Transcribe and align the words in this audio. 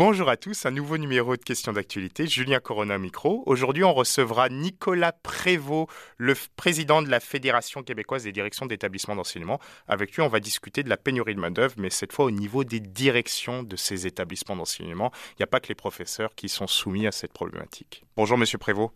Bonjour 0.00 0.30
à 0.30 0.38
tous, 0.38 0.64
un 0.64 0.70
nouveau 0.70 0.96
numéro 0.96 1.36
de 1.36 1.42
questions 1.42 1.74
d'actualité, 1.74 2.26
Julien 2.26 2.58
Corona 2.58 2.96
micro. 2.96 3.42
Aujourd'hui, 3.44 3.84
on 3.84 3.92
recevra 3.92 4.48
Nicolas 4.48 5.12
Prévost, 5.12 5.90
le 6.16 6.34
président 6.56 7.02
de 7.02 7.10
la 7.10 7.20
Fédération 7.20 7.82
québécoise 7.82 8.24
des 8.24 8.32
directions 8.32 8.64
d'établissements 8.64 9.14
d'enseignement. 9.14 9.60
Avec 9.86 10.16
lui, 10.16 10.22
on 10.22 10.28
va 10.28 10.40
discuter 10.40 10.82
de 10.82 10.88
la 10.88 10.96
pénurie 10.96 11.34
de 11.34 11.40
main-d'œuvre, 11.40 11.74
mais 11.76 11.90
cette 11.90 12.14
fois 12.14 12.24
au 12.24 12.30
niveau 12.30 12.64
des 12.64 12.80
directions 12.80 13.62
de 13.62 13.76
ces 13.76 14.06
établissements 14.06 14.56
d'enseignement. 14.56 15.12
Il 15.32 15.40
n'y 15.40 15.44
a 15.44 15.48
pas 15.48 15.60
que 15.60 15.68
les 15.68 15.74
professeurs 15.74 16.34
qui 16.34 16.48
sont 16.48 16.66
soumis 16.66 17.06
à 17.06 17.12
cette 17.12 17.34
problématique. 17.34 18.02
Bonjour, 18.16 18.38
monsieur 18.38 18.56
Prévost. 18.56 18.94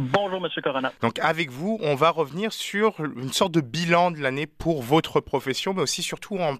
Bonjour, 0.00 0.40
Monsieur 0.40 0.62
Corona. 0.62 0.92
Donc, 1.02 1.18
avec 1.18 1.50
vous, 1.50 1.78
on 1.82 1.96
va 1.96 2.10
revenir 2.10 2.52
sur 2.52 2.94
une 3.00 3.32
sorte 3.32 3.52
de 3.52 3.60
bilan 3.60 4.12
de 4.12 4.20
l'année 4.20 4.46
pour 4.46 4.80
votre 4.80 5.20
profession, 5.20 5.74
mais 5.74 5.82
aussi 5.82 6.04
surtout 6.04 6.38
euh, 6.38 6.54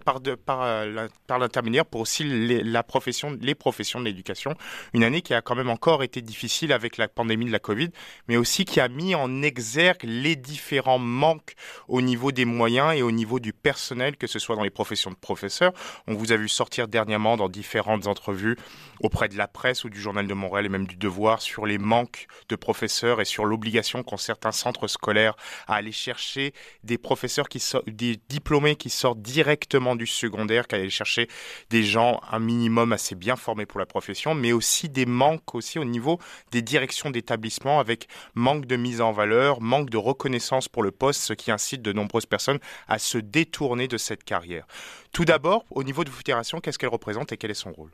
par 0.45 1.39
l'intermédiaire 1.39 1.87
pour 1.87 2.01
aussi 2.01 2.25
les, 2.25 2.65
la 2.65 2.83
profession, 2.83 3.37
les 3.41 3.55
professions 3.55 4.01
de 4.01 4.07
l'éducation. 4.07 4.55
Une 4.93 5.05
année 5.05 5.23
qui 5.23 5.35
a 5.35 5.41
quand 5.41 5.55
même 5.55 5.71
encore 5.71 6.03
été 6.03 6.21
difficile 6.21 6.73
avec 6.73 6.97
la 6.97 7.07
pandémie 7.07 7.47
de 7.47 7.53
la 7.53 7.61
Covid, 7.61 7.91
mais 8.27 8.37
aussi 8.37 8.65
qui 8.65 8.81
a 8.81 8.89
mis 8.89 9.15
en 9.15 9.43
exergue 9.43 10.03
les 10.03 10.35
différents 10.35 10.99
manques 10.99 11.55
au 11.87 12.01
niveau 12.01 12.33
des 12.33 12.45
moyens 12.45 12.95
et 12.95 13.03
au 13.03 13.13
niveau 13.13 13.39
du 13.39 13.53
personnel, 13.53 14.17
que 14.17 14.27
ce 14.27 14.41
soit 14.41 14.57
dans 14.57 14.65
les 14.65 14.71
professions 14.71 15.11
de 15.11 15.17
professeurs. 15.17 15.73
On 16.09 16.15
vous 16.15 16.33
a 16.33 16.37
vu 16.37 16.49
sortir 16.49 16.89
dernièrement 16.89 17.37
dans 17.37 17.49
différentes 17.49 18.09
entrevues 18.09 18.57
auprès 19.01 19.29
de 19.29 19.37
la 19.37 19.47
presse 19.47 19.85
ou 19.85 19.91
du 19.91 20.01
Journal 20.01 20.27
de 20.27 20.35
Montréal 20.35 20.67
et 20.67 20.69
même 20.69 20.87
du 20.87 20.97
Devoir 20.97 21.41
sur 21.41 21.65
les 21.65 21.79
manques 21.79 22.27
de 22.49 22.57
professeurs 22.57 22.98
et 23.05 23.25
sur 23.25 23.45
l'obligation 23.45 24.03
qu'ont 24.03 24.17
certains 24.17 24.53
centres 24.53 24.89
scolaires 24.89 25.37
à 25.67 25.75
aller 25.77 25.93
chercher 25.93 26.53
des 26.85 26.99
professeurs 26.99 27.49
qui 27.49 27.61
sortent, 27.61 27.89
des 27.89 28.19
diplômés 28.29 28.77
qui 28.77 28.91
sortent 28.91 29.21
directement 29.21 29.97
du 29.97 30.07
secondaire, 30.07 30.67
qu'à 30.67 30.77
aller 30.77 30.91
chercher 30.91 31.29
des 31.71 31.85
gens 31.85 32.21
un 32.31 32.39
minimum 32.39 32.93
assez 32.93 33.15
bien 33.15 33.37
formés 33.37 33.67
pour 33.67 33.81
la 33.81 33.87
profession, 33.87 34.35
mais 34.35 34.53
aussi 34.53 34.89
des 34.89 35.07
manques 35.07 35.55
aussi 35.55 35.79
au 35.79 35.85
niveau 35.85 36.19
des 36.51 36.63
directions 36.63 37.11
d'établissement 37.11 37.81
avec 37.81 38.09
manque 38.35 38.67
de 38.67 38.77
mise 38.77 39.01
en 39.01 39.13
valeur, 39.13 39.61
manque 39.61 39.91
de 39.91 39.97
reconnaissance 39.97 40.69
pour 40.69 40.83
le 40.83 40.91
poste, 40.91 41.23
ce 41.23 41.33
qui 41.33 41.51
incite 41.51 41.83
de 41.83 41.93
nombreuses 41.93 42.27
personnes 42.27 42.59
à 42.89 42.99
se 42.99 43.19
détourner 43.19 43.89
de 43.89 43.99
cette 43.99 44.25
carrière. 44.25 44.67
Tout 45.13 45.25
d'abord, 45.25 45.65
au 45.71 45.85
niveau 45.85 46.05
de 46.05 46.11
fédération, 46.11 46.61
qu'est-ce 46.61 46.79
qu'elle 46.79 46.89
représente 46.89 47.33
et 47.33 47.37
quel 47.37 47.51
est 47.51 47.55
son 47.55 47.73
rôle? 47.73 47.91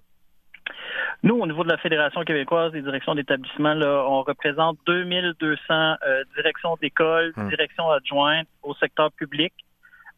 Nous, 1.25 1.37
au 1.37 1.47
niveau 1.47 1.65
de 1.65 1.71
la 1.71 1.79
Fédération 1.79 2.21
québécoise 2.23 2.73
des 2.73 2.83
directions 2.83 3.15
d'établissement, 3.15 3.73
on 3.73 4.23
représente 4.23 4.77
2200 4.87 5.57
euh, 5.71 6.23
directions 6.37 6.77
d'école, 6.83 7.33
hmm. 7.35 7.49
directions 7.49 7.91
adjointes 7.91 8.47
au 8.63 8.75
secteur 8.75 9.11
public. 9.13 9.55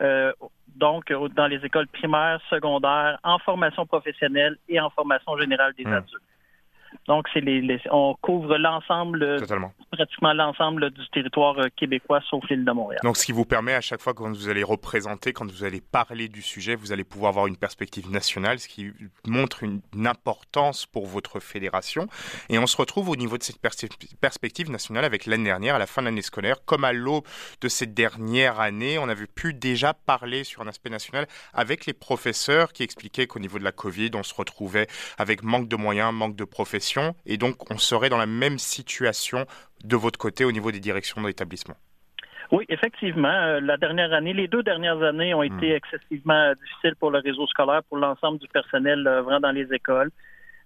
Euh, 0.03 0.33
donc, 0.75 1.13
dans 1.37 1.47
les 1.47 1.65
écoles 1.65 1.87
primaires, 1.87 2.41
secondaires, 2.51 3.21
en 3.23 3.39
formation 3.39 3.87
professionnelle 3.87 4.57
et 4.69 4.81
en 4.81 4.91
formation 4.91 5.39
générale 5.39 5.73
des 5.79 5.85
hmm. 5.85 5.93
adultes. 5.93 6.23
Donc, 7.07 7.29
c'est 7.33 7.41
les, 7.41 7.81
on 7.93 8.17
couvre 8.20 8.59
l'ensemble, 8.59 9.39
pratiquement 9.97 10.33
l'ensemble 10.33 10.91
du 10.91 11.08
territoire 11.08 11.58
euh, 11.58 11.69
québécois, 11.75 12.20
sauf 12.28 12.44
l'île 12.48 12.64
de 12.64 12.72
Montréal. 12.72 13.00
Donc, 13.02 13.16
ce 13.16 13.27
qui 13.27 13.33
vous 13.33 13.44
permet 13.44 13.75
à 13.75 13.80
chaque 13.80 14.00
fois 14.00 14.14
quand 14.14 14.28
vous 14.28 14.48
allez 14.48 14.62
représenter, 14.62 15.33
quand 15.33 15.50
vous 15.50 15.64
allez 15.64 15.80
parler 15.80 16.28
du 16.28 16.42
sujet, 16.42 16.75
vous 16.75 16.92
allez 16.92 17.05
pouvoir 17.05 17.30
avoir 17.30 17.47
une 17.47 17.56
perspective 17.56 18.11
nationale, 18.11 18.58
ce 18.58 18.69
qui 18.69 18.92
montre 19.27 19.62
une, 19.62 19.80
importance 20.06 20.86
pour 20.86 21.06
votre 21.06 21.41
fédération. 21.41 22.06
Et 22.48 22.58
on 22.58 22.67
se 22.67 22.77
retrouve 22.77 23.08
au 23.08 23.17
niveau 23.17 23.39
de 23.39 23.42
cette 23.42 23.58
perspective 24.20 24.70
nationale 24.70 25.05
avec 25.05 25.27
l'année 25.27 25.44
dernière, 25.44 25.74
à 25.74 25.78
la 25.78 25.86
fin 25.86 26.02
de 26.02 26.06
l'année 26.06 26.22
scolaire, 26.22 26.64
comme 26.64 26.84
à 26.84 26.92
l'aube 26.92 27.24
de 27.61 27.69
cette 27.69 27.92
dernière 27.92 28.61
année, 28.61 28.98
on 28.98 29.08
avait 29.08 29.27
pu 29.27 29.52
déjà 29.52 29.94
parler 29.94 30.44
sur 30.44 30.62
un 30.62 30.69
aspect 30.69 30.91
national 30.91 31.27
avec 31.55 31.86
les 31.86 31.92
professeurs 31.92 32.72
qui 32.72 32.83
expliquaient 32.84 33.27
qu'au 33.27 33.41
niveau 33.41 33.58
de 33.58 33.64
la 33.64 33.72
Covid, 33.72 34.11
on 34.14 34.22
se 34.22 34.34
retrouvait 34.34 34.86
avec 35.19 35.42
manque 35.42 35.69
de 35.69 35.77
moyens, 35.77 36.12
manque 36.12 36.36
de 36.36 36.44
professeurs 36.44 36.77
et 37.24 37.36
donc 37.36 37.70
on 37.70 37.78
serait 37.78 38.08
dans 38.08 38.19
la 38.19 38.27
même 38.27 38.58
situation 38.58 39.47
de 39.87 39.97
votre 39.97 40.19
côté 40.19 40.45
au 40.45 40.53
niveau 40.53 40.70
des 40.70 40.81
directions 40.81 41.23
de 41.23 41.27
l'établissement. 41.27 41.77
Oui, 42.53 42.65
effectivement. 42.69 43.29
Euh, 43.29 43.61
la 43.61 43.77
dernière 43.77 44.13
année, 44.13 44.33
les 44.33 44.48
deux 44.48 44.63
dernières 44.63 45.02
années 45.02 45.35
ont 45.35 45.42
été 45.42 45.73
hmm. 45.73 45.77
excessivement 45.77 46.52
difficiles 46.52 46.97
pour 46.97 47.11
le 47.11 47.19
réseau 47.19 47.47
scolaire, 47.47 47.83
pour 47.89 47.98
l'ensemble 47.98 48.39
du 48.39 48.48
personnel 48.48 49.07
euh, 49.07 49.23
vraiment 49.23 49.41
dans 49.41 49.52
les 49.52 49.73
écoles. 49.73 50.11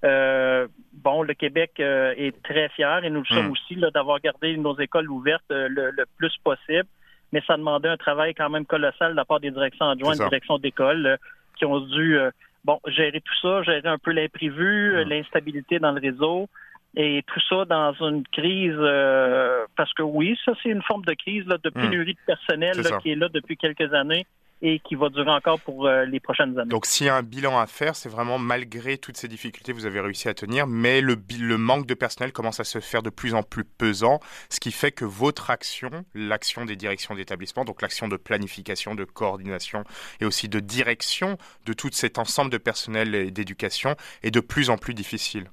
Euh, 0.04 0.66
bon, 0.92 1.22
le 1.22 1.34
Québec 1.34 1.72
est 1.78 2.42
très 2.42 2.70
fier 2.70 3.04
et 3.04 3.10
nous 3.10 3.20
le 3.20 3.26
sommes 3.26 3.48
hmm. 3.48 3.52
aussi 3.52 3.76
d'avoir 3.92 4.20
gardé 4.20 4.56
nos 4.56 4.78
écoles 4.78 5.10
ouvertes 5.10 5.44
le, 5.50 6.04
plus 6.16 6.34
possible, 6.42 6.88
mais 7.32 7.42
ça 7.46 7.56
demandait 7.58 7.88
un 7.88 7.98
travail 7.98 8.34
quand 8.34 8.48
même 8.48 8.64
colossal 8.64 9.12
de 9.12 9.16
la 9.16 9.26
part 9.26 9.40
des 9.40 9.50
directions 9.50 9.90
adjointes, 9.90 10.18
des 10.18 10.24
directions 10.24 10.58
d'école 10.58 11.18
qui 11.58 11.66
ont 11.66 11.80
dû 11.80 12.18
bon, 12.64 12.80
gérer 12.86 13.20
tout 13.20 13.34
ça, 13.42 13.62
gérer 13.62 13.88
un 13.88 13.98
peu 13.98 14.12
l'imprévu, 14.12 14.94
euh, 14.94 15.04
l'instabilité 15.04 15.78
dans 15.78 15.92
le 15.92 16.00
réseau. 16.00 16.48
Et 16.96 17.22
tout 17.26 17.40
ça 17.48 17.64
dans 17.66 17.92
une 18.00 18.26
crise, 18.26 18.74
euh, 18.76 19.64
parce 19.76 19.92
que 19.94 20.02
oui, 20.02 20.36
ça 20.44 20.52
c'est 20.62 20.70
une 20.70 20.82
forme 20.82 21.04
de 21.04 21.14
crise 21.14 21.46
là, 21.46 21.56
de 21.62 21.70
hmm. 21.70 21.82
pénurie 21.82 22.14
de 22.14 22.20
personnel 22.26 22.74
qui 23.02 23.12
est 23.12 23.16
là 23.16 23.28
depuis 23.28 23.56
quelques 23.56 23.94
années 23.94 24.26
et 24.62 24.78
qui 24.80 24.94
va 24.94 25.08
durer 25.08 25.30
encore 25.30 25.58
pour 25.60 25.86
euh, 25.86 26.04
les 26.04 26.20
prochaines 26.20 26.58
années. 26.58 26.68
Donc 26.68 26.86
s'il 26.86 27.06
y 27.06 27.08
a 27.08 27.16
un 27.16 27.22
bilan 27.22 27.58
à 27.58 27.66
faire, 27.66 27.96
c'est 27.96 28.08
vraiment 28.08 28.38
malgré 28.38 28.98
toutes 28.98 29.16
ces 29.16 29.28
difficultés, 29.28 29.72
vous 29.72 29.86
avez 29.86 30.00
réussi 30.00 30.28
à 30.28 30.34
tenir, 30.34 30.66
mais 30.66 31.00
le, 31.00 31.16
le, 31.38 31.56
manque 31.56 31.86
de 31.86 31.94
personnel 31.94 32.32
commence 32.32 32.60
à 32.60 32.64
se 32.64 32.80
faire 32.80 33.02
de 33.02 33.10
plus 33.10 33.34
en 33.34 33.42
plus 33.42 33.64
pesant, 33.64 34.20
ce 34.50 34.60
qui 34.60 34.72
fait 34.72 34.92
que 34.92 35.04
votre 35.04 35.50
action, 35.50 35.90
l'action 36.14 36.64
des 36.64 36.76
directions 36.76 37.14
d'établissement, 37.14 37.64
donc 37.64 37.80
l'action 37.80 38.08
de 38.08 38.16
planification, 38.16 38.94
de 38.94 39.04
coordination 39.04 39.84
et 40.20 40.26
aussi 40.26 40.48
de 40.48 40.60
direction 40.60 41.38
de 41.64 41.72
tout 41.72 41.90
cet 41.92 42.18
ensemble 42.18 42.50
de 42.50 42.58
personnel 42.58 43.14
et 43.14 43.30
d'éducation 43.30 43.96
est 44.22 44.30
de 44.30 44.40
plus 44.40 44.68
en 44.68 44.76
plus 44.76 44.94
difficile. 44.94 45.50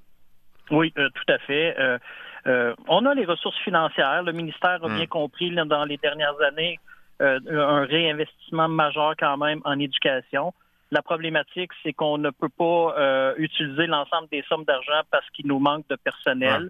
Oui, 0.72 0.94
euh, 0.98 1.10
tout 1.10 1.34
à 1.34 1.38
fait. 1.40 1.76
Euh, 1.78 2.74
on 2.88 3.06
a 3.06 3.14
les 3.14 3.26
ressources 3.26 3.58
financières. 3.60 4.24
Le 4.24 4.32
ministère 4.32 4.84
a 4.84 4.88
hmm. 4.88 4.96
bien 4.96 5.08
compris 5.08 5.54
dans 5.54 5.86
les 5.86 5.98
dernières 5.98 6.40
années 6.42 6.80
euh, 7.20 7.40
un 7.50 7.86
réinvestissement 7.86 8.68
majeur 8.68 9.16
quand 9.18 9.38
même 9.38 9.60
en 9.66 9.80
éducation. 9.80 10.54
La 10.92 11.02
problématique, 11.02 11.72
c'est 11.82 11.92
qu'on 11.92 12.20
ne 12.20 12.30
peut 12.30 12.50
pas 12.50 12.96
euh, 12.98 13.34
utiliser 13.38 13.88
l'ensemble 13.88 14.28
des 14.32 14.44
sommes 14.48 14.64
d'argent 14.66 15.02
parce 15.12 15.28
qu'il 15.32 15.48
nous 15.48 15.58
manque 15.58 15.88
de 15.90 15.96
personnel. 15.96 16.70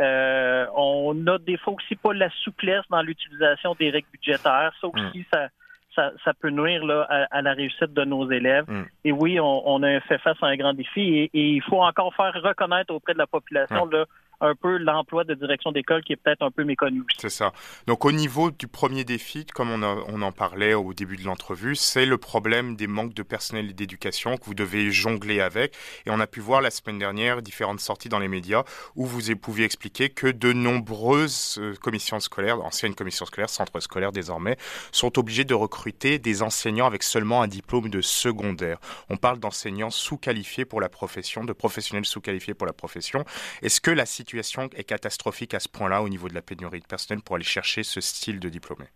Euh, 0.00 0.66
on 0.74 1.26
a 1.26 1.38
des 1.38 1.58
fois 1.58 1.74
aussi 1.74 1.94
pas 1.94 2.14
la 2.14 2.30
souplesse 2.42 2.84
dans 2.90 3.02
l'utilisation 3.02 3.76
des 3.78 3.90
règles 3.90 4.08
budgétaires. 4.12 4.72
Ça 4.80 4.88
aussi, 4.88 5.26
ça, 5.32 5.48
ça, 5.94 6.32
peut 6.40 6.50
nuire 6.50 6.84
là, 6.84 7.06
à, 7.30 7.42
la 7.42 7.52
réussite 7.52 7.92
de 7.92 8.04
nos 8.04 8.30
élèves. 8.30 8.64
Mm. 8.68 8.82
Et 9.04 9.12
oui, 9.12 9.38
on, 9.40 9.82
a 9.82 10.00
fait 10.00 10.18
face 10.18 10.36
à 10.42 10.46
un 10.46 10.56
grand 10.56 10.74
défi 10.74 11.00
et, 11.00 11.30
il 11.34 11.62
faut 11.62 11.82
encore 11.82 12.14
faire 12.14 12.34
reconnaître 12.42 12.94
auprès 12.94 13.12
de 13.12 13.18
la 13.18 13.26
population 13.26 13.86
là, 13.86 14.06
un 14.42 14.54
peu 14.54 14.76
l'emploi 14.76 15.24
de 15.24 15.34
direction 15.34 15.72
d'école 15.72 16.02
qui 16.02 16.12
est 16.12 16.16
peut-être 16.16 16.42
un 16.42 16.50
peu 16.50 16.64
méconnu. 16.64 17.02
C'est 17.16 17.30
ça. 17.30 17.52
Donc 17.86 18.04
au 18.04 18.12
niveau 18.12 18.50
du 18.50 18.66
premier 18.66 19.04
défi, 19.04 19.46
comme 19.46 19.70
on, 19.70 19.82
on 19.82 20.20
en 20.20 20.32
parlait 20.32 20.74
au 20.74 20.92
début 20.92 21.16
de 21.16 21.24
l'entrevue, 21.24 21.76
c'est 21.76 22.04
le 22.04 22.18
problème 22.18 22.76
des 22.76 22.88
manques 22.88 23.14
de 23.14 23.22
personnel 23.22 23.74
d'éducation 23.74 24.36
que 24.36 24.44
vous 24.44 24.54
devez 24.54 24.90
jongler 24.90 25.40
avec. 25.40 25.74
Et 26.06 26.10
on 26.10 26.18
a 26.18 26.26
pu 26.26 26.40
voir 26.40 26.60
la 26.60 26.70
semaine 26.70 26.98
dernière 26.98 27.40
différentes 27.40 27.80
sorties 27.80 28.08
dans 28.08 28.18
les 28.18 28.28
médias 28.28 28.64
où 28.96 29.06
vous 29.06 29.34
pouviez 29.36 29.64
expliquer 29.64 30.10
que 30.10 30.26
de 30.26 30.52
nombreuses 30.52 31.58
euh, 31.58 31.74
commissions 31.76 32.18
scolaires, 32.18 32.60
anciennes 32.64 32.94
commissions 32.94 33.26
scolaires, 33.26 33.48
centres 33.48 33.78
scolaires 33.80 34.12
désormais, 34.12 34.56
sont 34.90 35.18
obligées 35.18 35.44
de 35.44 35.54
recruter 35.54 36.18
des 36.18 36.42
enseignants 36.42 36.86
avec 36.86 37.04
seulement 37.04 37.42
un 37.42 37.48
diplôme 37.48 37.88
de 37.88 38.00
secondaire. 38.00 38.78
On 39.08 39.16
parle 39.16 39.38
d'enseignants 39.38 39.90
sous-qualifiés 39.90 40.64
pour 40.64 40.80
la 40.80 40.88
profession, 40.88 41.44
de 41.44 41.52
professionnels 41.52 42.06
sous-qualifiés 42.06 42.54
pour 42.54 42.66
la 42.66 42.72
profession. 42.72 43.24
Est-ce 43.62 43.80
que 43.80 43.90
la 43.90 44.06
situation 44.06 44.31
situation 44.32 44.68
est 44.74 44.84
catastrophique 44.84 45.54
à 45.54 45.60
ce 45.60 45.68
point-là 45.68 46.02
au 46.02 46.08
niveau 46.08 46.28
de 46.28 46.34
la 46.34 46.42
pénurie 46.42 46.80
de 46.80 46.86
personnel 46.86 47.22
pour 47.22 47.36
aller 47.36 47.44
chercher 47.44 47.82
ce 47.82 48.00
style 48.00 48.40
de 48.40 48.48
diplômé? 48.48 48.86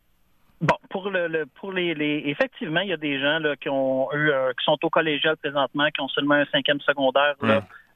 Bon, 0.61 0.77
pour 0.89 1.11
le, 1.11 1.45
pour 1.61 1.73
les, 1.73 2.23
effectivement, 2.25 2.81
il 2.81 2.89
y 2.89 2.93
a 2.93 2.97
des 2.97 3.21
gens 3.21 3.39
là, 3.41 3.57
qui 3.57 3.69
ont 3.69 4.11
eu 4.15 4.31
euh, 4.31 4.53
qui 4.59 4.65
sont 4.65 4.79
au 4.83 4.89
collégial 4.89 5.37
présentement, 5.37 5.87
qui 5.95 6.01
ont 6.01 6.09
seulement 6.09 6.37
un 6.37 6.47
cinquième 6.47 6.81
secondaire 6.81 7.35
hmm. 7.43 7.51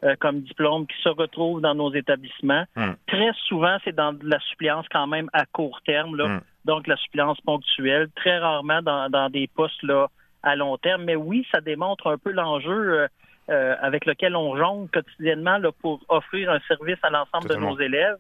euh, 0.04 0.14
comme 0.20 0.42
diplôme, 0.42 0.86
qui 0.86 1.00
se 1.02 1.08
retrouvent 1.08 1.62
dans 1.62 1.74
nos 1.74 1.92
établissements. 1.94 2.64
Hmm. 2.76 2.92
Très 3.06 3.32
souvent, 3.46 3.78
c'est 3.82 3.94
dans 3.94 4.12
de 4.12 4.28
la 4.28 4.38
suppléance 4.40 4.86
quand 4.90 5.06
même 5.06 5.30
à 5.32 5.46
court 5.46 5.80
terme, 5.86 6.16
là, 6.16 6.28
hmm. 6.28 6.40
donc 6.66 6.86
la 6.86 6.96
suppléance 6.96 7.40
ponctuelle. 7.40 8.10
Très 8.14 8.38
rarement 8.38 8.82
dans, 8.82 9.08
dans 9.08 9.30
des 9.30 9.48
postes 9.48 9.82
là 9.82 10.08
à 10.42 10.54
long 10.54 10.76
terme. 10.76 11.04
Mais 11.04 11.16
oui, 11.16 11.46
ça 11.50 11.62
démontre 11.62 12.08
un 12.08 12.18
peu 12.18 12.30
l'enjeu. 12.30 13.00
Euh, 13.00 13.08
euh, 13.48 13.74
avec 13.80 14.06
lequel 14.06 14.36
on 14.36 14.56
jongle 14.56 14.88
quotidiennement 14.90 15.58
là, 15.58 15.70
pour 15.80 16.00
offrir 16.08 16.50
un 16.50 16.60
service 16.68 16.98
à 17.02 17.10
l'ensemble 17.10 17.48
de 17.48 17.56
nos 17.56 17.78
élèves. 17.78 18.18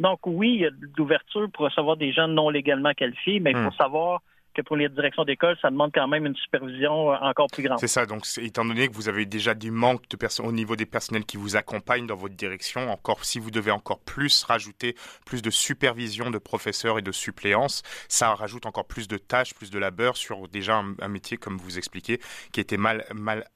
Donc 0.00 0.20
oui, 0.24 0.54
il 0.54 0.60
y 0.62 0.66
a 0.66 0.70
de 0.70 0.88
l'ouverture 0.96 1.48
pour 1.52 1.66
recevoir 1.66 1.96
des 1.96 2.12
jeunes 2.12 2.34
non 2.34 2.48
légalement 2.48 2.92
qualifiés, 2.92 3.40
mais 3.40 3.50
il 3.50 3.56
faut 3.56 3.68
hmm. 3.68 3.72
savoir 3.72 4.22
que 4.52 4.62
pour 4.62 4.76
les 4.76 4.88
directions 4.88 5.24
d'école, 5.24 5.56
ça 5.60 5.70
demande 5.70 5.90
quand 5.94 6.06
même 6.08 6.26
une 6.26 6.36
supervision 6.36 7.12
euh, 7.12 7.16
encore 7.20 7.48
plus 7.48 7.62
grande. 7.62 7.78
C'est 7.78 7.88
ça. 7.88 8.06
Donc, 8.06 8.26
étant 8.38 8.64
donné 8.64 8.88
que 8.88 8.94
vous 8.94 9.08
avez 9.08 9.26
déjà 9.26 9.54
du 9.54 9.70
manque 9.70 10.08
de 10.08 10.16
personnes 10.16 10.46
au 10.46 10.52
niveau 10.52 10.76
des 10.76 10.86
personnels 10.86 11.24
qui 11.24 11.36
vous 11.36 11.56
accompagnent 11.56 12.06
dans 12.06 12.16
votre 12.16 12.34
direction, 12.34 12.90
encore 12.90 13.24
si 13.24 13.38
vous 13.38 13.50
devez 13.50 13.70
encore 13.70 14.00
plus 14.00 14.44
rajouter 14.44 14.94
plus 15.24 15.42
de 15.42 15.50
supervision 15.50 16.30
de 16.30 16.38
professeurs 16.38 16.98
et 16.98 17.02
de 17.02 17.12
suppléances, 17.12 17.82
ça 18.08 18.34
rajoute 18.34 18.66
encore 18.66 18.86
plus 18.86 19.08
de 19.08 19.16
tâches, 19.16 19.54
plus 19.54 19.70
de 19.70 19.78
labeur 19.78 20.16
sur 20.16 20.48
déjà 20.48 20.82
un, 21.00 21.08
métier, 21.08 21.36
comme 21.36 21.56
vous 21.56 21.78
expliquez, 21.78 22.20
qui 22.52 22.60
était 22.60 22.76
mal, 22.76 23.04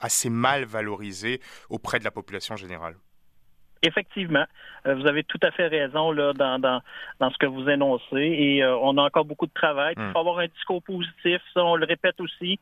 assez 0.01 0.31
mal 0.31 0.65
valorisé 0.65 1.41
auprès 1.71 1.99
de 1.99 2.05
la 2.05 2.11
population 2.11 2.57
générale. 2.57 2.97
Effectivement, 3.87 4.45
euh, 4.87 4.95
vous 4.95 5.07
avez 5.07 5.25
tout 5.25 5.39
à 5.43 5.51
fait 5.51 5.69
raison 5.69 6.11
là, 6.11 6.33
dans, 6.33 6.59
dans, 6.59 6.81
dans 7.21 7.31
ce 7.31 7.39
que 7.39 7.47
vous 7.47 7.69
énoncez 7.69 8.17
et 8.17 8.63
euh, 8.63 8.77
on 8.79 8.97
a 8.99 9.03
encore 9.03 9.25
beaucoup 9.25 9.47
de 9.47 9.53
travail. 9.55 9.95
Il 9.97 10.03
hmm. 10.03 10.13
faut 10.13 10.19
avoir 10.19 10.39
un 10.41 10.47
discours 10.47 10.83
positif, 10.83 11.41
ça 11.55 11.65
on 11.65 11.77
le 11.77 11.87
répète 11.87 12.21
aussi. 12.21 12.59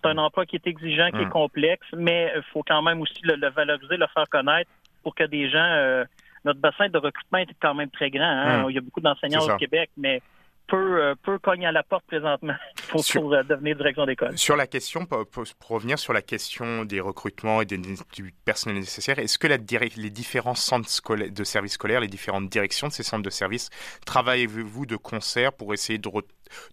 C'est 0.00 0.08
un 0.08 0.14
hmm. 0.14 0.18
emploi 0.20 0.46
qui 0.46 0.56
est 0.56 0.66
exigeant, 0.66 1.10
qui 1.10 1.18
est 1.22 1.26
hmm. 1.26 1.30
complexe, 1.30 1.86
mais 1.96 2.32
il 2.34 2.42
faut 2.52 2.62
quand 2.62 2.82
même 2.82 3.00
aussi 3.00 3.20
le, 3.24 3.48
valoriser, 3.50 3.96
le 3.96 4.06
faire 4.14 4.28
connaître 4.30 4.70
pour 5.02 5.14
que 5.14 5.24
des 5.24 5.50
gens... 5.50 5.58
Euh, 5.58 6.04
notre 6.44 6.60
bassin 6.60 6.88
de 6.88 6.96
recrutement 6.96 7.38
est 7.38 7.48
quand 7.60 7.74
même 7.74 7.90
très 7.90 8.10
grand. 8.10 8.22
Hein. 8.22 8.66
Il 8.68 8.74
y 8.74 8.78
a 8.78 8.80
beaucoup 8.80 9.00
d'enseignants 9.00 9.42
au 9.42 9.56
Québec, 9.56 9.90
mais 9.96 10.22
peu, 10.68 11.02
euh, 11.02 11.14
peu 11.22 11.38
cogne 11.38 11.66
à 11.66 11.72
la 11.72 11.82
porte 11.82 12.04
présentement 12.06 12.54
pour, 12.90 13.34
euh, 13.34 13.42
devenir 13.42 13.76
direction 13.76 14.06
d'école. 14.06 14.38
Sur 14.38 14.56
la 14.56 14.66
question, 14.66 15.06
pour, 15.06 15.24
revenir 15.68 15.98
sur 15.98 16.12
la 16.12 16.22
question 16.22 16.84
des 16.84 17.00
recrutements 17.00 17.62
et 17.62 17.64
du 17.64 18.32
personnel 18.44 18.78
nécessaire, 18.78 19.18
est-ce 19.18 19.38
que 19.38 19.48
la, 19.48 19.56
les 19.56 20.10
différents 20.10 20.54
centres 20.54 20.88
de 21.28 21.44
services 21.44 21.72
scolaires, 21.72 22.00
les 22.00 22.08
différentes 22.08 22.48
directions 22.48 22.88
de 22.88 22.92
ces 22.92 23.02
centres 23.02 23.22
de 23.22 23.30
services, 23.30 23.70
travaillez-vous 24.06 24.86
de 24.86 24.96
concert 24.96 25.52
pour 25.52 25.74
essayer 25.74 25.98
de, 25.98 26.08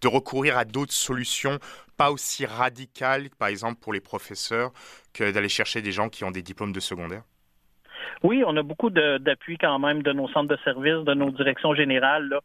de 0.01 0.07
recourir 0.07 0.57
à 0.57 0.65
d'autres 0.65 0.93
solutions 0.93 1.57
pas 1.97 2.11
aussi 2.11 2.45
radicales, 2.45 3.29
par 3.39 3.47
exemple 3.47 3.79
pour 3.81 3.93
les 3.93 4.01
professeurs, 4.01 4.71
que 5.13 5.31
d'aller 5.31 5.49
chercher 5.49 5.81
des 5.81 5.93
gens 5.93 6.09
qui 6.09 6.23
ont 6.25 6.31
des 6.31 6.41
diplômes 6.41 6.73
de 6.73 6.81
secondaire? 6.81 7.23
Oui, 8.23 8.43
on 8.45 8.55
a 8.57 8.63
beaucoup 8.63 8.89
d'appui 8.89 9.57
quand 9.57 9.79
même 9.79 10.03
de 10.03 10.11
nos 10.11 10.27
centres 10.29 10.49
de 10.49 10.59
services, 10.63 11.05
de 11.05 11.13
nos 11.13 11.31
directions 11.31 11.73
générales. 11.73 12.27
Là. 12.27 12.41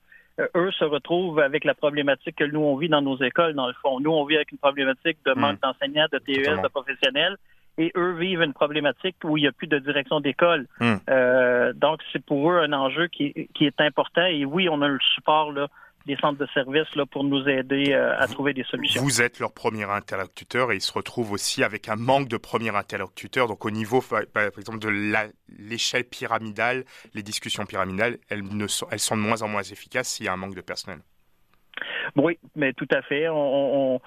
Eux 0.55 0.71
se 0.73 0.85
retrouvent 0.85 1.41
avec 1.41 1.65
la 1.65 1.75
problématique 1.75 2.37
que 2.37 2.45
nous, 2.45 2.61
on 2.61 2.77
vit 2.77 2.89
dans 2.89 3.03
nos 3.03 3.17
écoles, 3.21 3.55
dans 3.55 3.67
le 3.67 3.75
fond. 3.83 4.01
Nous, 4.01 4.11
on 4.11 4.25
vit 4.25 4.37
avec 4.37 4.53
une 4.53 4.59
problématique 4.59 5.19
de 5.27 5.33
manque 5.35 5.57
hmm. 5.57 5.69
d'enseignants, 5.69 6.07
de 6.13 6.19
TES, 6.19 6.63
de 6.63 6.69
professionnels 6.69 7.37
et 7.79 7.93
eux 7.97 8.13
vivent 8.13 8.43
une 8.43 8.53
problématique 8.53 9.17
où 9.25 9.37
il 9.37 9.43
n'y 9.43 9.47
a 9.47 9.53
plus 9.53 9.67
de 9.67 9.79
direction 9.79 10.21
d'école. 10.21 10.67
Hmm. 10.81 10.97
Euh, 11.09 11.73
donc, 11.73 12.01
c'est 12.13 12.23
pour 12.25 12.53
eux 12.53 12.59
un 12.59 12.73
enjeu 12.73 13.07
qui, 13.09 13.49
qui, 13.55 13.65
est 13.65 13.81
important. 13.81 14.25
Et 14.27 14.45
oui, 14.45 14.69
on 14.69 14.83
a 14.83 14.89
le 14.89 14.99
support 15.15 15.53
là, 15.53 15.69
des 16.07 16.17
centres 16.17 16.39
de 16.39 16.47
services 16.55 16.95
là, 16.95 17.05
pour 17.07 17.25
nous 17.25 17.47
aider 17.49 17.93
euh, 17.93 18.19
à 18.19 18.27
trouver 18.27 18.55
des 18.55 18.65
solutions. 18.65 19.03
Vous 19.03 19.21
êtes 19.21 19.39
leur 19.39 19.53
premier 19.53 19.85
interlocuteur 19.85 20.73
et 20.73 20.77
ils 20.77 20.81
se 20.81 20.93
retrouvent 20.93 21.33
aussi 21.33 21.63
avec 21.63 21.89
un 21.89 21.97
manque 21.97 22.29
de 22.29 22.37
premier 22.37 22.75
interlocuteur. 22.75 23.49
Donc 23.49 23.65
au 23.65 23.71
niveau, 23.71 24.01
par 24.01 24.45
exemple, 24.59 24.79
de 24.79 24.89
l'échelle 25.59 26.05
pyramidale, 26.05 26.85
les 27.15 27.23
discussions 27.23 27.67
pyramidales, 27.67 28.19
elles, 28.29 28.43
ne 28.43 28.67
sont, 28.67 28.87
elles 28.91 28.99
sont 28.99 29.17
de 29.17 29.23
moins 29.23 29.43
en 29.43 29.49
moins 29.49 29.63
efficaces 29.63 30.09
s'il 30.09 30.27
y 30.27 30.29
a 30.29 30.33
un 30.33 30.37
manque 30.37 30.55
de 30.55 30.63
personnel. 30.63 31.01
Oui, 32.17 32.39
mais 32.57 32.73
tout 32.73 32.89
à 32.91 33.03
fait. 33.03 33.29
On, 33.29 34.01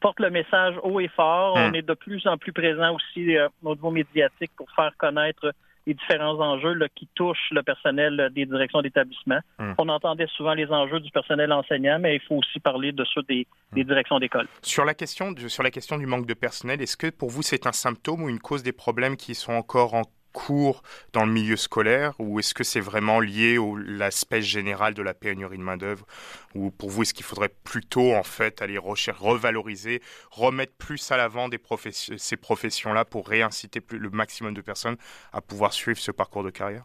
porte 0.00 0.20
le 0.20 0.30
message 0.30 0.74
haut 0.82 1.00
et 1.00 1.08
fort. 1.08 1.54
On 1.56 1.68
hum. 1.68 1.74
est 1.74 1.82
de 1.82 1.94
plus 1.94 2.26
en 2.26 2.38
plus 2.38 2.52
présent 2.52 2.94
aussi 2.94 3.36
euh, 3.36 3.48
au 3.62 3.74
niveau 3.74 3.90
médiatique 3.90 4.52
pour 4.56 4.70
faire 4.72 4.92
connaître 4.98 5.52
les 5.86 5.94
différents 5.94 6.38
enjeux 6.40 6.74
là, 6.74 6.86
qui 6.94 7.08
touchent 7.14 7.50
le 7.52 7.62
personnel 7.62 8.30
des 8.34 8.46
directions 8.46 8.82
d'établissement. 8.82 9.38
Hum. 9.58 9.74
On 9.78 9.88
entendait 9.88 10.26
souvent 10.36 10.54
les 10.54 10.66
enjeux 10.66 11.00
du 11.00 11.10
personnel 11.10 11.52
enseignant, 11.52 11.98
mais 11.98 12.16
il 12.16 12.20
faut 12.20 12.36
aussi 12.36 12.60
parler 12.60 12.92
de 12.92 13.04
ceux 13.04 13.22
des, 13.22 13.46
des 13.72 13.84
directions 13.84 14.18
d'école. 14.18 14.48
Sur 14.62 14.84
la 14.84 14.94
question 14.94 15.34
sur 15.48 15.62
la 15.62 15.70
question 15.70 15.98
du 15.98 16.06
manque 16.06 16.26
de 16.26 16.34
personnel, 16.34 16.80
est-ce 16.82 16.96
que 16.96 17.10
pour 17.10 17.30
vous 17.30 17.42
c'est 17.42 17.66
un 17.66 17.72
symptôme 17.72 18.22
ou 18.22 18.28
une 18.28 18.40
cause 18.40 18.62
des 18.62 18.72
problèmes 18.72 19.16
qui 19.16 19.34
sont 19.34 19.52
encore 19.52 19.94
en 19.94 20.02
cours 20.36 20.82
dans 21.14 21.24
le 21.24 21.32
milieu 21.32 21.56
scolaire 21.56 22.12
ou 22.18 22.38
est-ce 22.38 22.52
que 22.52 22.62
c'est 22.62 22.80
vraiment 22.80 23.20
lié 23.20 23.56
à 23.56 23.74
l'aspect 23.86 24.42
général 24.42 24.92
de 24.92 25.02
la 25.02 25.14
pénurie 25.14 25.56
de 25.56 25.62
main-d'œuvre? 25.62 26.06
Ou 26.54 26.70
pour 26.70 26.90
vous 26.90 27.02
est-ce 27.02 27.14
qu'il 27.14 27.24
faudrait 27.24 27.52
plutôt 27.64 28.12
en 28.14 28.22
fait 28.22 28.60
aller 28.60 28.76
rechercher, 28.76 29.24
revaloriser, 29.24 30.02
remettre 30.30 30.74
plus 30.76 31.10
à 31.10 31.16
l'avant 31.16 31.48
des 31.48 31.58
ces 31.90 32.36
professions-là 32.36 33.06
pour 33.06 33.26
réinciter 33.26 33.80
plus, 33.80 33.98
le 33.98 34.10
maximum 34.10 34.52
de 34.52 34.60
personnes 34.60 34.96
à 35.32 35.40
pouvoir 35.40 35.72
suivre 35.72 35.98
ce 35.98 36.12
parcours 36.12 36.44
de 36.44 36.50
carrière? 36.50 36.84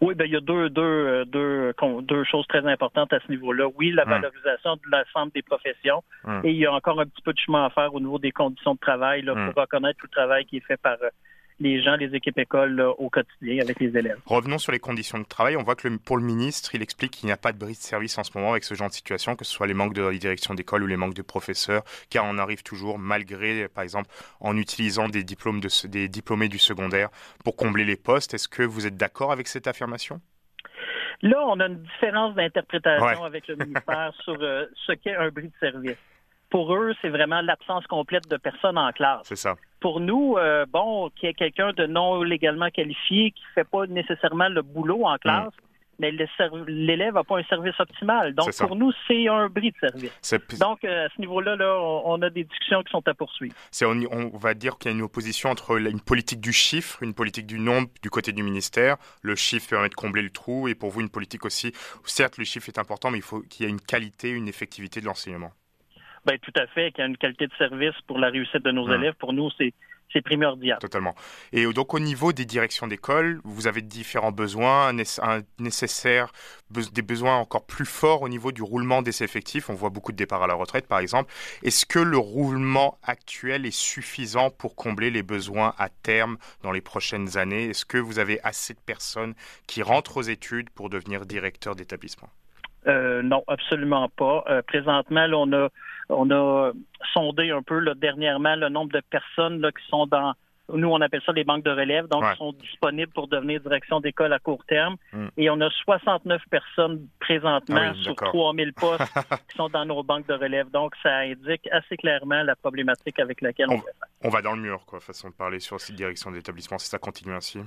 Oui, 0.00 0.14
ben, 0.14 0.24
il 0.24 0.32
y 0.32 0.36
a 0.36 0.40
deux, 0.40 0.70
deux, 0.70 1.26
deux, 1.26 1.74
deux 2.02 2.24
choses 2.24 2.46
très 2.46 2.64
importantes 2.66 3.12
à 3.12 3.20
ce 3.20 3.30
niveau-là. 3.30 3.66
Oui, 3.76 3.90
la 3.90 4.04
hum. 4.04 4.10
valorisation 4.10 4.76
de 4.76 4.90
l'ensemble 4.90 5.32
des 5.32 5.42
professions 5.42 6.02
hum. 6.24 6.40
et 6.44 6.50
il 6.50 6.56
y 6.56 6.66
a 6.66 6.72
encore 6.72 6.98
un 6.98 7.04
petit 7.04 7.22
peu 7.22 7.34
de 7.34 7.38
chemin 7.38 7.66
à 7.66 7.70
faire 7.70 7.94
au 7.94 8.00
niveau 8.00 8.18
des 8.18 8.32
conditions 8.32 8.74
de 8.74 8.80
travail 8.80 9.20
là, 9.22 9.32
hum. 9.32 9.52
pour 9.52 9.62
reconnaître 9.62 9.98
tout 9.98 10.06
le 10.06 10.16
travail 10.16 10.46
qui 10.46 10.56
est 10.56 10.66
fait 10.66 10.80
par 10.80 10.96
les 11.60 11.82
gens, 11.82 11.96
les 11.96 12.14
équipes 12.14 12.38
écoles 12.38 12.80
au 12.80 13.08
quotidien 13.08 13.62
avec 13.62 13.78
les 13.80 13.96
élèves. 13.96 14.18
Revenons 14.26 14.58
sur 14.58 14.72
les 14.72 14.78
conditions 14.78 15.18
de 15.18 15.24
travail. 15.24 15.56
On 15.56 15.62
voit 15.62 15.76
que 15.76 15.88
pour 15.98 16.16
le 16.16 16.24
ministre, 16.24 16.74
il 16.74 16.82
explique 16.82 17.12
qu'il 17.12 17.26
n'y 17.26 17.32
a 17.32 17.36
pas 17.36 17.52
de 17.52 17.58
brise 17.58 17.78
de 17.78 17.84
service 17.84 18.18
en 18.18 18.24
ce 18.24 18.36
moment 18.36 18.52
avec 18.52 18.64
ce 18.64 18.74
genre 18.74 18.88
de 18.88 18.94
situation, 18.94 19.36
que 19.36 19.44
ce 19.44 19.52
soit 19.52 19.66
les 19.66 19.74
manques 19.74 19.94
de 19.94 20.12
direction 20.14 20.54
d'école 20.54 20.82
ou 20.82 20.86
les 20.86 20.96
manques 20.96 21.14
de 21.14 21.22
professeurs, 21.22 21.82
car 22.10 22.24
on 22.24 22.38
arrive 22.38 22.62
toujours, 22.62 22.98
malgré, 22.98 23.68
par 23.68 23.84
exemple, 23.84 24.10
en 24.40 24.56
utilisant 24.56 25.08
des, 25.08 25.22
diplômes 25.22 25.60
de, 25.60 25.68
des 25.86 26.08
diplômés 26.08 26.48
du 26.48 26.58
secondaire 26.58 27.10
pour 27.44 27.56
combler 27.56 27.84
les 27.84 27.96
postes. 27.96 28.34
Est-ce 28.34 28.48
que 28.48 28.62
vous 28.62 28.86
êtes 28.86 28.96
d'accord 28.96 29.32
avec 29.32 29.46
cette 29.48 29.66
affirmation? 29.66 30.20
Là, 31.22 31.40
on 31.46 31.60
a 31.60 31.66
une 31.66 31.82
différence 31.82 32.34
d'interprétation 32.34 33.24
avec 33.24 33.46
le 33.46 33.56
ministère 33.64 34.12
sur 34.24 34.36
euh, 34.40 34.66
ce 34.86 34.92
qu'est 34.92 35.14
un 35.14 35.28
bris 35.28 35.48
de 35.48 35.58
service 35.60 35.96
pour 36.54 36.72
eux, 36.72 36.94
c'est 37.02 37.08
vraiment 37.08 37.40
l'absence 37.40 37.84
complète 37.88 38.28
de 38.28 38.36
personnes 38.36 38.78
en 38.78 38.92
classe. 38.92 39.22
C'est 39.24 39.34
ça. 39.34 39.56
Pour 39.84 40.00
nous, 40.00 40.38
euh, 40.38 40.64
bon, 40.64 41.10
qu'il 41.10 41.26
y 41.26 41.30
ait 41.30 41.34
quelqu'un 41.34 41.74
de 41.74 41.84
non 41.84 42.22
légalement 42.22 42.70
qualifié 42.70 43.32
qui 43.32 43.42
ne 43.42 43.52
fait 43.52 43.68
pas 43.68 43.86
nécessairement 43.86 44.48
le 44.48 44.62
boulot 44.62 45.04
en 45.04 45.18
classe, 45.18 45.48
mm. 45.48 45.98
mais 45.98 46.10
l'élève 46.66 47.12
n'a 47.12 47.22
pas 47.22 47.38
un 47.38 47.42
service 47.42 47.78
optimal. 47.78 48.34
Donc, 48.34 48.56
pour 48.56 48.76
nous, 48.76 48.92
c'est 49.06 49.28
un 49.28 49.50
bris 49.50 49.72
de 49.72 49.76
service. 49.86 50.58
Donc, 50.58 50.82
euh, 50.84 51.04
à 51.04 51.08
ce 51.14 51.20
niveau-là, 51.20 51.56
là, 51.56 51.78
on, 51.78 52.22
a 52.22 52.30
des 52.30 52.44
discussions 52.44 52.82
qui 52.82 52.92
sont 52.92 53.06
à 53.06 53.12
poursuivre. 53.12 53.54
On, 53.82 54.00
on, 54.10 54.38
va 54.38 54.54
dire 54.54 54.78
qu'il 54.78 54.90
y 54.90 54.94
a 54.94 54.96
une 54.96 55.02
opposition 55.02 55.50
entre 55.50 55.78
une 55.78 56.00
politique 56.00 56.40
du 56.40 56.54
chiffre, 56.54 57.02
une 57.02 57.12
politique 57.12 57.46
du 57.46 57.58
nombre 57.58 57.88
du 58.02 58.08
côté 58.08 58.32
du 58.32 58.42
ministère. 58.42 58.96
Le 59.20 59.36
chiffre 59.36 59.68
permet 59.68 59.90
de 59.90 59.94
combler 59.94 60.22
le 60.22 60.30
trou, 60.30 60.66
et 60.66 60.74
pour 60.74 60.88
vous, 60.92 61.02
une 61.02 61.10
politique 61.10 61.44
aussi. 61.44 61.74
Certes, 62.06 62.38
le 62.38 62.44
chiffre 62.44 62.70
est 62.70 62.78
important, 62.78 63.10
mais 63.10 63.18
il 63.18 63.22
faut 63.22 63.42
qu'il 63.42 63.66
y 63.66 63.68
ait 63.68 63.70
une 63.70 63.82
qualité, 63.82 64.30
une 64.30 64.48
effectivité 64.48 65.02
de 65.02 65.04
l'enseignement. 65.04 65.52
Ben, 66.24 66.38
tout 66.38 66.52
à 66.56 66.66
fait, 66.68 66.90
qu'il 66.92 67.00
y 67.00 67.02
a 67.02 67.08
une 67.08 67.16
qualité 67.16 67.46
de 67.46 67.54
service 67.58 67.94
pour 68.06 68.18
la 68.18 68.30
réussite 68.30 68.64
de 68.64 68.70
nos 68.70 68.86
hum. 68.86 68.94
élèves. 68.94 69.14
Pour 69.18 69.32
nous, 69.32 69.50
c'est 69.58 69.74
c'est 70.12 70.22
primordial. 70.22 70.78
Totalement. 70.78 71.14
Et 71.52 71.64
donc 71.72 71.92
au 71.92 71.98
niveau 71.98 72.32
des 72.32 72.44
directions 72.44 72.86
d'école, 72.86 73.40
vous 73.44 73.66
avez 73.66 73.82
différents 73.82 74.32
besoins 74.32 74.92
nécessaires, 75.58 76.32
des 76.70 77.02
besoins 77.02 77.36
encore 77.36 77.66
plus 77.66 77.84
forts 77.84 78.22
au 78.22 78.28
niveau 78.28 78.52
du 78.52 78.62
roulement 78.62 79.02
des 79.02 79.22
effectifs. 79.22 79.70
On 79.70 79.74
voit 79.74 79.90
beaucoup 79.90 80.12
de 80.12 80.16
départs 80.16 80.42
à 80.42 80.46
la 80.46 80.54
retraite, 80.54 80.86
par 80.86 81.00
exemple. 81.00 81.32
Est-ce 81.62 81.84
que 81.84 81.98
le 81.98 82.18
roulement 82.18 82.98
actuel 83.02 83.66
est 83.66 83.76
suffisant 83.76 84.50
pour 84.50 84.76
combler 84.76 85.10
les 85.10 85.22
besoins 85.22 85.74
à 85.78 85.88
terme 85.88 86.36
dans 86.62 86.70
les 86.70 86.80
prochaines 86.80 87.36
années? 87.36 87.70
Est-ce 87.70 87.84
que 87.84 87.98
vous 87.98 88.18
avez 88.18 88.40
assez 88.44 88.74
de 88.74 88.80
personnes 88.80 89.34
qui 89.66 89.82
rentrent 89.82 90.18
aux 90.18 90.22
études 90.22 90.70
pour 90.70 90.90
devenir 90.90 91.26
directeur 91.26 91.74
d'établissement? 91.74 92.28
Euh, 92.86 93.22
non, 93.22 93.42
absolument 93.46 94.08
pas. 94.08 94.44
Euh, 94.48 94.62
présentement, 94.62 95.26
on 95.32 95.52
a 95.52 95.68
on 96.10 96.30
a 96.30 96.72
sondé 97.14 97.50
un 97.50 97.62
peu 97.62 97.82
dernièrement 97.94 98.56
le 98.56 98.68
nombre 98.68 98.92
de 98.92 99.00
personnes 99.10 99.62
qui 99.62 99.88
sont 99.88 100.06
dans 100.06 100.34
nous, 100.72 100.88
on 100.88 101.00
appelle 101.02 101.20
ça 101.26 101.32
les 101.32 101.44
banques 101.44 101.64
de 101.64 101.70
relève, 101.70 102.06
donc 102.06 102.24
qui 102.30 102.38
sont 102.38 102.52
disponibles 102.52 103.12
pour 103.12 103.28
devenir 103.28 103.60
direction 103.60 104.00
d'école 104.00 104.32
à 104.32 104.38
court 104.38 104.64
terme. 104.66 104.96
Hmm. 105.12 105.26
Et 105.36 105.50
on 105.50 105.60
a 105.60 105.68
69 105.70 106.40
personnes 106.50 107.06
présentement 107.20 107.92
ah 107.92 107.94
sur 108.02 108.14
3000 108.14 108.72
postes 108.72 109.04
qui 109.50 109.56
sont 109.56 109.68
dans 109.68 109.84
nos 109.84 110.02
banques 110.02 110.26
de 110.26 110.32
relève. 110.32 110.70
Donc, 110.70 110.94
ça 111.02 111.18
indique 111.18 111.68
assez 111.70 111.98
clairement 111.98 112.42
la 112.42 112.56
problématique 112.56 113.18
avec 113.18 113.42
laquelle 113.42 113.68
on, 113.68 113.74
on, 113.74 113.82
on 114.22 114.28
va 114.30 114.40
dans 114.40 114.54
le 114.54 114.62
mur, 114.62 114.86
quoi, 114.86 115.00
façon 115.00 115.28
de 115.28 115.34
parler 115.34 115.60
sur 115.60 115.78
cette 115.78 115.96
direction 115.96 116.30
d'établissement, 116.30 116.78
si 116.78 116.88
ça 116.88 116.98
continue 116.98 117.34
ainsi. 117.34 117.60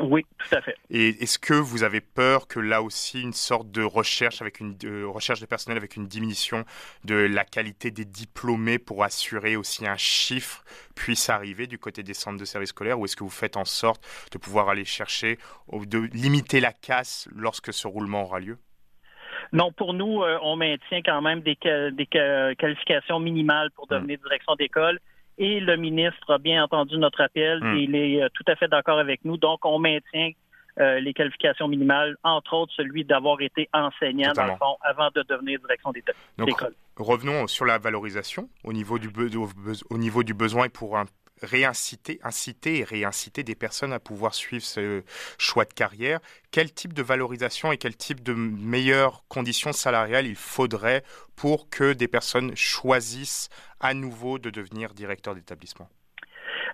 Oui, 0.00 0.24
tout 0.38 0.54
à 0.54 0.60
fait. 0.60 0.76
Et 0.90 1.08
est-ce 1.22 1.38
que 1.38 1.54
vous 1.54 1.82
avez 1.82 2.00
peur 2.00 2.48
que 2.48 2.60
là 2.60 2.82
aussi 2.82 3.22
une 3.22 3.32
sorte 3.32 3.70
de 3.70 3.82
recherche 3.82 4.40
avec 4.40 4.60
une 4.60 4.76
recherche 5.04 5.40
de 5.40 5.46
personnel 5.46 5.76
avec 5.76 5.96
une 5.96 6.06
diminution 6.06 6.64
de 7.04 7.14
la 7.14 7.44
qualité 7.44 7.90
des 7.90 8.04
diplômés 8.04 8.78
pour 8.78 9.04
assurer 9.04 9.56
aussi 9.56 9.86
un 9.86 9.96
chiffre 9.96 10.64
puisse 10.94 11.28
arriver 11.30 11.66
du 11.66 11.78
côté 11.78 12.02
des 12.02 12.14
centres 12.14 12.38
de 12.38 12.44
services 12.44 12.70
scolaires? 12.70 12.98
Ou 12.98 13.04
est-ce 13.04 13.16
que 13.16 13.24
vous 13.24 13.30
faites 13.30 13.56
en 13.56 13.64
sorte 13.64 14.02
de 14.32 14.38
pouvoir 14.38 14.68
aller 14.68 14.84
chercher 14.84 15.38
de 15.72 15.98
limiter 16.12 16.60
la 16.60 16.72
casse 16.72 17.28
lorsque 17.34 17.72
ce 17.72 17.86
roulement 17.86 18.22
aura 18.22 18.40
lieu? 18.40 18.58
Non, 19.52 19.70
pour 19.72 19.94
nous, 19.94 20.22
euh, 20.22 20.38
on 20.42 20.56
maintient 20.56 21.02
quand 21.02 21.22
même 21.22 21.40
des, 21.40 21.56
des 21.92 22.06
qualifications 22.06 23.20
minimales 23.20 23.70
pour 23.72 23.84
hum. 23.90 23.98
devenir 23.98 24.18
direction 24.18 24.54
d'école 24.56 24.98
et 25.38 25.60
le 25.60 25.76
ministre 25.76 26.32
a 26.32 26.38
bien 26.38 26.64
entendu 26.64 26.96
notre 26.98 27.20
appel 27.20 27.60
hmm. 27.62 27.76
et 27.76 27.80
il 27.82 27.94
est 27.94 28.22
euh, 28.22 28.28
tout 28.34 28.44
à 28.46 28.56
fait 28.56 28.68
d'accord 28.68 28.98
avec 28.98 29.24
nous. 29.24 29.36
Donc, 29.36 29.64
on 29.64 29.78
maintient 29.78 30.30
euh, 30.78 31.00
les 31.00 31.14
qualifications 31.14 31.68
minimales, 31.68 32.16
entre 32.22 32.52
autres 32.54 32.72
celui 32.76 33.04
d'avoir 33.04 33.40
été 33.40 33.68
enseignant 33.72 34.32
dans 34.34 34.44
le 34.44 34.56
fond 34.56 34.76
avant 34.82 35.08
de 35.14 35.22
devenir 35.28 35.58
direction 35.60 35.92
d'école. 35.92 36.74
Revenons 36.96 37.46
sur 37.46 37.64
la 37.64 37.78
valorisation 37.78 38.48
au 38.64 38.72
niveau 38.72 38.98
du, 38.98 39.08
au 39.90 39.98
niveau 39.98 40.22
du 40.22 40.34
besoin 40.34 40.68
pour 40.68 40.98
un 40.98 41.04
réinciter, 41.42 42.18
inciter 42.22 42.78
et 42.78 42.84
réinciter 42.84 43.42
des 43.42 43.54
personnes 43.54 43.92
à 43.92 44.00
pouvoir 44.00 44.34
suivre 44.34 44.64
ce 44.64 45.02
choix 45.38 45.64
de 45.64 45.72
carrière. 45.72 46.20
Quel 46.50 46.72
type 46.72 46.92
de 46.92 47.02
valorisation 47.02 47.72
et 47.72 47.76
quel 47.76 47.96
type 47.96 48.22
de 48.22 48.32
meilleures 48.32 49.24
conditions 49.28 49.72
salariales 49.72 50.26
il 50.26 50.36
faudrait 50.36 51.02
pour 51.36 51.68
que 51.68 51.92
des 51.92 52.08
personnes 52.08 52.56
choisissent 52.56 53.48
à 53.80 53.94
nouveau 53.94 54.38
de 54.38 54.50
devenir 54.50 54.94
directeur 54.94 55.34
d'établissement? 55.34 55.88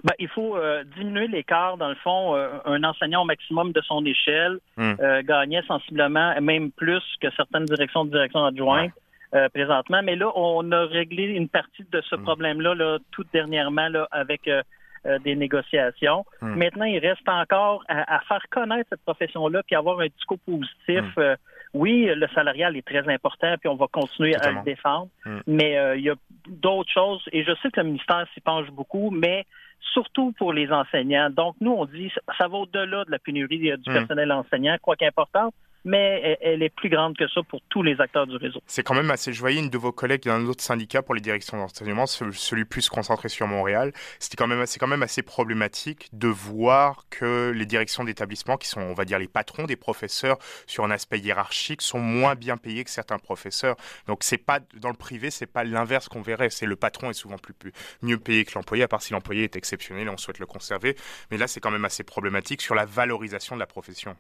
Ben, 0.05 0.15
il 0.19 0.29
faut 0.29 0.57
euh, 0.57 0.83
diminuer 0.97 1.29
l'écart, 1.29 1.77
dans 1.77 1.89
le 1.89 1.95
fond. 1.97 2.35
Euh, 2.35 2.49
un 2.65 2.83
enseignant 2.83 3.23
au 3.23 3.25
maximum 3.25 3.73
de 3.73 3.81
son 3.83 4.05
échelle 4.05 4.59
euh, 4.79 5.23
gagnait 5.23 5.63
sensiblement, 5.63 6.35
même 6.41 6.73
plus 6.73 7.03
que 7.21 7.31
certaines 7.37 7.67
directions 7.67 8.05
de 8.05 8.11
direction 8.11 8.45
adjointe. 8.45 8.93
Euh, 9.35 9.49
présentement. 9.49 10.03
Mais 10.03 10.15
là, 10.15 10.31
on 10.37 10.71
a 10.73 10.85
réglé 10.85 11.23
une 11.23 11.49
partie 11.49 11.87
de 11.91 12.03
ce 12.03 12.17
mm. 12.17 12.23
problème-là 12.23 12.75
là, 12.75 12.99
tout 13.13 13.25
dernièrement 13.33 13.89
là, 13.89 14.07
avec 14.11 14.47
euh, 14.47 14.61
euh, 15.07 15.19
des 15.21 15.35
négociations. 15.37 16.27
Mm. 16.43 16.55
Maintenant, 16.57 16.85
il 16.85 16.99
reste 16.99 17.27
encore 17.27 17.83
à, 17.89 18.21
faire 18.29 18.45
connaître 18.51 18.91
cette 18.91 19.01
profession-là 19.01 19.63
puis 19.63 19.75
avoir 19.75 20.01
un 20.01 20.09
discours 20.09 20.39
positif. 20.41 21.17
Mm. 21.17 21.37
oui, 21.73 22.13
le 22.15 22.29
salarial 22.35 22.77
est 22.77 22.87
très 22.87 23.09
important, 23.09 23.55
puis 23.59 23.71
on 23.71 23.77
va 23.77 23.87
continuer 23.91 24.37
à 24.37 24.51
le 24.51 24.63
défendre. 24.65 25.09
Mais 25.47 25.79
il 25.97 26.03
y 26.03 26.11
a 26.11 26.15
d'autres 26.47 26.93
choses, 26.93 27.23
et 27.33 27.43
je 27.43 27.53
sais 27.63 27.71
que 27.71 27.81
le 27.81 27.87
ministère 27.87 28.27
s'y 28.35 28.41
penche 28.43 28.71
beaucoup, 28.71 29.09
mais 29.11 29.47
surtout 29.95 30.33
pour 30.33 30.53
les 30.53 30.71
enseignants. 30.71 31.31
Donc, 31.31 31.57
nous, 31.63 31.73
on 31.73 31.87
dit 31.87 32.13
ça 32.37 32.49
va 32.49 32.59
au-delà 32.59 33.07
de 33.07 33.11
la 33.11 33.19
pénurie 33.19 33.73
du 33.79 33.91
personnel 33.91 34.31
enseignant, 34.31 34.77
quoi 34.83 34.95
qu'importante 34.95 35.55
mais 35.85 36.39
elle 36.41 36.63
est 36.63 36.75
plus 36.75 36.89
grande 36.89 37.17
que 37.17 37.29
ça 37.29 37.43
pour 37.49 37.61
tous 37.69 37.83
les 37.83 38.01
acteurs 38.01 38.27
du 38.27 38.37
réseau. 38.37 38.61
C'est 38.67 38.83
quand 38.83 38.95
même 38.95 39.11
assez. 39.11 39.33
Voyais 39.33 39.59
une 39.59 39.71
de 39.71 39.79
vos 39.79 39.93
collègues 39.93 40.23
d'un 40.23 40.47
autre 40.47 40.63
syndicat 40.63 41.03
pour 41.03 41.15
les 41.15 41.21
directions 41.21 41.57
d'enseignement, 41.57 42.07
celui 42.07 42.65
plus 42.65 42.89
concentré 42.89 43.29
sur 43.29 43.47
Montréal. 43.47 43.93
Quand 44.37 44.49
c'est 44.67 44.79
quand 44.79 44.87
même 44.87 45.03
assez 45.03 45.23
problématique 45.23 46.09
de 46.13 46.29
voir 46.29 47.05
que 47.11 47.51
les 47.51 47.67
directions 47.67 48.05
d'établissement, 48.05 48.57
qui 48.57 48.69
sont, 48.69 48.81
on 48.81 48.95
va 48.95 49.05
dire, 49.05 49.19
les 49.19 49.29
patrons 49.29 49.65
des 49.65 49.77
professeurs 49.77 50.39
sur 50.67 50.85
un 50.85 50.91
aspect 50.91 51.19
hiérarchique, 51.19 51.83
sont 51.83 51.99
moins 51.99 52.35
bien 52.35 52.57
payés 52.57 52.85
que 52.85 52.91
certains 52.91 53.19
professeurs. 53.19 53.77
Donc 54.07 54.23
c'est 54.23 54.39
pas 54.39 54.61
dans 54.77 54.91
le 54.91 54.97
privé, 54.97 55.31
c'est 55.31 55.47
pas 55.47 55.65
l'inverse 55.65 56.09
qu'on 56.09 56.23
verrait. 56.23 56.51
C'est 56.51 56.67
le 56.67 56.77
patron 56.77 57.11
est 57.11 57.15
souvent 57.15 57.39
plus, 57.39 57.55
plus 57.55 57.73
mieux 58.03 58.19
payé 58.19 58.45
que 58.45 58.53
l'employé, 58.55 58.85
à 58.85 58.89
part 58.89 59.03
si 59.03 59.13
l'employé 59.13 59.45
est 59.45 59.57
exceptionnel 59.57 60.07
et 60.07 60.11
on 60.11 60.17
souhaite 60.17 60.39
le 60.39 60.47
conserver. 60.47 60.97
Mais 61.31 61.39
là, 61.39 61.47
c'est 61.47 61.61
quand 61.61 61.71
même 61.71 61.85
assez 61.85 62.05
problématique 62.05 62.63
sur 62.63 62.75
la 62.75 62.85
valorisation 62.85 63.57
de 63.57 63.61
la 63.61 63.67
profession. 63.67 64.17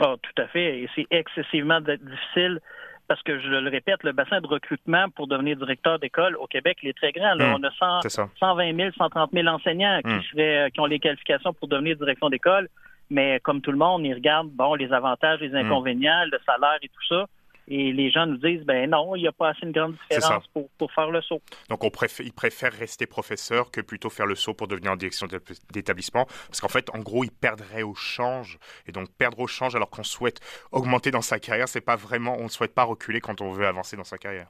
Ah, 0.00 0.14
tout 0.22 0.42
à 0.42 0.46
fait. 0.46 0.80
Et 0.80 0.88
c'est 0.94 1.06
excessivement 1.10 1.80
difficile 1.80 2.60
parce 3.06 3.22
que 3.22 3.40
je 3.40 3.48
le 3.48 3.68
répète, 3.68 4.04
le 4.04 4.12
bassin 4.12 4.40
de 4.40 4.46
recrutement 4.46 5.06
pour 5.10 5.26
devenir 5.26 5.56
directeur 5.56 5.98
d'école 5.98 6.36
au 6.36 6.46
Québec, 6.46 6.78
il 6.82 6.90
est 6.90 6.96
très 6.96 7.10
grand. 7.10 7.34
Là. 7.34 7.48
Hmm. 7.48 7.60
On 7.60 7.64
a 7.64 8.08
120 8.38 8.76
000, 8.76 8.90
130 8.96 9.30
000 9.32 9.48
enseignants 9.48 10.00
qui, 10.02 10.10
hmm. 10.10 10.22
seraient, 10.30 10.58
euh, 10.58 10.68
qui 10.70 10.80
ont 10.80 10.86
les 10.86 11.00
qualifications 11.00 11.52
pour 11.52 11.66
devenir 11.68 11.96
direction 11.96 12.30
d'école. 12.30 12.68
Mais 13.10 13.40
comme 13.40 13.60
tout 13.60 13.72
le 13.72 13.78
monde, 13.78 14.06
ils 14.06 14.14
regardent 14.14 14.50
bon 14.50 14.74
les 14.74 14.92
avantages, 14.92 15.40
les 15.40 15.50
hmm. 15.50 15.66
inconvénients, 15.66 16.24
le 16.30 16.38
salaire 16.46 16.78
et 16.82 16.88
tout 16.88 17.06
ça. 17.08 17.26
Et 17.72 17.92
les 17.92 18.10
gens 18.10 18.26
nous 18.26 18.36
disent, 18.36 18.64
ben 18.64 18.90
non, 18.90 19.14
il 19.14 19.22
n'y 19.22 19.28
a 19.28 19.32
pas 19.32 19.50
assez 19.50 19.64
une 19.64 19.70
grande 19.70 19.94
différence 20.10 20.44
pour, 20.48 20.68
pour, 20.70 20.92
faire 20.92 21.08
le 21.08 21.22
saut. 21.22 21.40
Donc, 21.68 21.84
on 21.84 21.90
préfère, 21.90 22.26
ils 22.26 22.32
préfèrent 22.32 22.72
rester 22.72 23.06
professeur 23.06 23.70
que 23.70 23.80
plutôt 23.80 24.10
faire 24.10 24.26
le 24.26 24.34
saut 24.34 24.54
pour 24.54 24.66
devenir 24.66 24.90
en 24.90 24.96
direction 24.96 25.28
d'établissement. 25.70 26.26
Parce 26.48 26.60
qu'en 26.60 26.68
fait, 26.68 26.90
en 26.90 26.98
gros, 26.98 27.22
ils 27.22 27.30
perdraient 27.30 27.84
au 27.84 27.94
change. 27.94 28.58
Et 28.88 28.92
donc, 28.92 29.08
perdre 29.16 29.38
au 29.38 29.46
change 29.46 29.76
alors 29.76 29.88
qu'on 29.88 30.02
souhaite 30.02 30.40
augmenter 30.72 31.12
dans 31.12 31.22
sa 31.22 31.38
carrière, 31.38 31.68
c'est 31.68 31.80
pas 31.80 31.94
vraiment, 31.94 32.36
on 32.40 32.44
ne 32.44 32.48
souhaite 32.48 32.74
pas 32.74 32.82
reculer 32.82 33.20
quand 33.20 33.40
on 33.40 33.52
veut 33.52 33.68
avancer 33.68 33.96
dans 33.96 34.02
sa 34.04 34.18
carrière. 34.18 34.48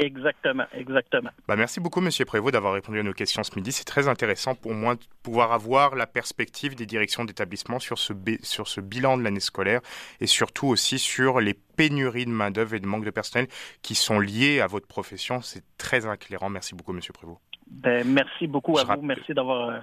Exactement, 0.00 0.64
exactement. 0.72 1.28
Bah, 1.46 1.56
merci 1.56 1.78
beaucoup, 1.78 2.00
Monsieur 2.00 2.24
Prévost, 2.24 2.54
d'avoir 2.54 2.72
répondu 2.72 3.00
à 3.00 3.02
nos 3.02 3.12
questions 3.12 3.42
ce 3.42 3.54
midi. 3.54 3.70
C'est 3.70 3.84
très 3.84 4.08
intéressant 4.08 4.54
pour 4.54 4.72
moi 4.72 4.94
de 4.94 5.00
pouvoir 5.22 5.52
avoir 5.52 5.94
la 5.94 6.06
perspective 6.06 6.74
des 6.74 6.86
directions 6.86 7.26
d'établissement 7.26 7.78
sur 7.78 7.98
ce, 7.98 8.14
sur 8.42 8.66
ce 8.66 8.80
bilan 8.80 9.18
de 9.18 9.22
l'année 9.22 9.40
scolaire 9.40 9.82
et 10.20 10.26
surtout 10.26 10.68
aussi 10.68 10.98
sur 10.98 11.40
les 11.40 11.52
pénuries 11.52 12.24
de 12.24 12.30
main-d'œuvre 12.30 12.76
et 12.76 12.80
de 12.80 12.86
manque 12.86 13.04
de 13.04 13.10
personnel 13.10 13.46
qui 13.82 13.94
sont 13.94 14.20
liées 14.20 14.60
à 14.60 14.66
votre 14.66 14.86
profession. 14.86 15.42
C'est 15.42 15.64
très 15.76 16.10
éclairant. 16.10 16.48
Merci 16.48 16.74
beaucoup, 16.74 16.94
Monsieur 16.94 17.12
Prévost. 17.12 17.38
Ben, 17.66 18.06
merci 18.06 18.46
beaucoup 18.46 18.78
à 18.78 18.84
vous. 18.84 19.02
Merci 19.02 19.34
d'avoir. 19.34 19.68
Euh, 19.68 19.80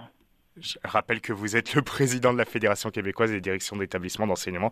Je 0.60 0.80
rappelle 0.84 1.22
que 1.22 1.32
vous 1.32 1.56
êtes 1.56 1.76
le 1.76 1.84
président 1.84 2.34
de 2.34 2.40
la 2.40 2.46
Fédération 2.46 2.90
québécoise 2.90 3.30
des 3.30 3.40
directions 3.40 3.76
d'établissement 3.78 4.26
d'enseignement. 4.26 4.72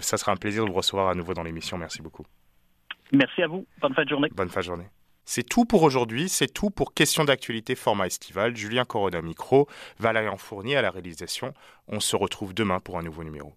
Ça 0.00 0.16
sera 0.16 0.30
un 0.30 0.36
plaisir 0.36 0.64
de 0.64 0.70
vous 0.70 0.76
recevoir 0.76 1.08
à 1.08 1.16
nouveau 1.16 1.34
dans 1.34 1.42
l'émission. 1.42 1.76
Merci 1.76 2.02
beaucoup. 2.02 2.24
Merci 3.12 3.42
à 3.42 3.46
vous. 3.46 3.66
Bonne 3.80 3.94
fin 3.94 4.04
de 4.04 4.08
journée. 4.08 4.28
Bonne 4.34 4.48
fin 4.48 4.60
de 4.60 4.64
journée. 4.64 4.86
C'est 5.24 5.42
tout 5.42 5.64
pour 5.64 5.82
aujourd'hui, 5.82 6.28
c'est 6.28 6.52
tout 6.52 6.70
pour 6.70 6.94
Questions 6.94 7.24
d'actualité 7.24 7.74
format 7.74 8.06
estival. 8.06 8.56
Julien 8.56 8.84
Corona 8.84 9.20
micro, 9.22 9.66
Valérian 9.98 10.36
Fournier 10.36 10.76
à 10.76 10.82
la 10.82 10.90
réalisation. 10.90 11.52
On 11.88 11.98
se 11.98 12.14
retrouve 12.14 12.54
demain 12.54 12.78
pour 12.78 12.96
un 12.96 13.02
nouveau 13.02 13.24
numéro. 13.24 13.52